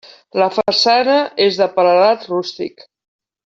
[0.43, 1.19] La façana
[1.49, 2.87] és de paredat rústic.